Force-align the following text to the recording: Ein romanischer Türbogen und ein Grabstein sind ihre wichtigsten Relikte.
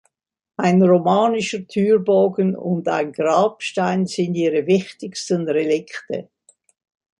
Ein 0.57 0.81
romanischer 0.81 1.67
Türbogen 1.67 2.55
und 2.55 2.87
ein 2.87 3.11
Grabstein 3.11 4.07
sind 4.07 4.33
ihre 4.33 4.65
wichtigsten 4.65 5.47
Relikte. 5.47 6.27